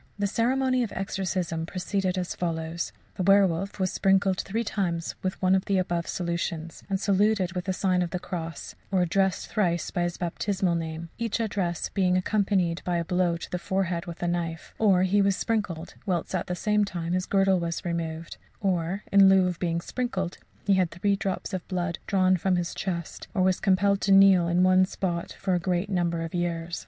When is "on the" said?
13.33-13.59